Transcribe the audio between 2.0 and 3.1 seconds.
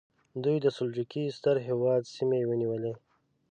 سیمې ونیولې.